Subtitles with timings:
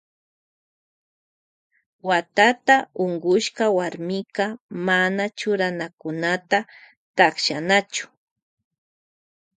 [2.07, 4.45] Wawata unkushka warmika
[4.85, 6.59] mana churanakunata
[7.17, 8.05] takshanachu.